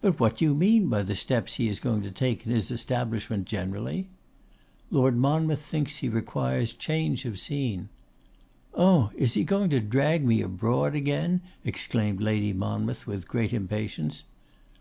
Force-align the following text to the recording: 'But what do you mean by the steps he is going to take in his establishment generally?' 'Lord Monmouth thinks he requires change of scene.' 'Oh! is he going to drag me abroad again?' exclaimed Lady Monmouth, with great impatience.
'But 0.00 0.20
what 0.20 0.36
do 0.36 0.44
you 0.44 0.54
mean 0.54 0.86
by 0.86 1.02
the 1.02 1.16
steps 1.16 1.54
he 1.54 1.66
is 1.66 1.80
going 1.80 2.02
to 2.02 2.12
take 2.12 2.46
in 2.46 2.52
his 2.52 2.70
establishment 2.70 3.46
generally?' 3.46 4.08
'Lord 4.92 5.16
Monmouth 5.16 5.60
thinks 5.60 5.96
he 5.96 6.08
requires 6.08 6.72
change 6.72 7.24
of 7.24 7.40
scene.' 7.40 7.88
'Oh! 8.74 9.10
is 9.16 9.34
he 9.34 9.42
going 9.42 9.70
to 9.70 9.80
drag 9.80 10.24
me 10.24 10.40
abroad 10.40 10.94
again?' 10.94 11.40
exclaimed 11.64 12.20
Lady 12.20 12.52
Monmouth, 12.52 13.08
with 13.08 13.26
great 13.26 13.52
impatience. 13.52 14.22